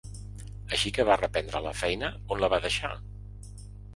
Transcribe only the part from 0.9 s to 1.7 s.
que va reprendre